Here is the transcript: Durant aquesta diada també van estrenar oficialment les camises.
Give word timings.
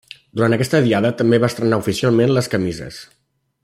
Durant 0.39 0.55
aquesta 0.55 0.79
diada 0.85 1.11
també 1.21 1.39
van 1.43 1.53
estrenar 1.55 1.81
oficialment 1.85 2.35
les 2.39 2.53
camises. 2.55 3.03